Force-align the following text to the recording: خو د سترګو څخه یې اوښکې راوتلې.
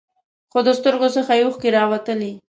خو 0.51 0.59
د 0.67 0.69
سترګو 0.79 1.07
څخه 1.15 1.31
یې 1.37 1.43
اوښکې 1.45 1.69
راوتلې. 1.77 2.31